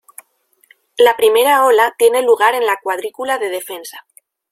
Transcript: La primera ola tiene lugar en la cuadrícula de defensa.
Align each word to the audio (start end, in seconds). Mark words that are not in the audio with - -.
La 0.97 1.15
primera 1.15 1.63
ola 1.63 1.93
tiene 1.95 2.23
lugar 2.23 2.55
en 2.55 2.65
la 2.65 2.79
cuadrícula 2.81 3.37
de 3.37 3.49
defensa. 3.49 4.03